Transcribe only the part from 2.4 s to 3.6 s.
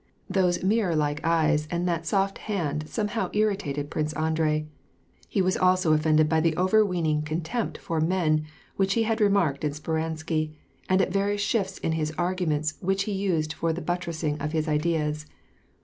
hand somehow WAR AND PEACE.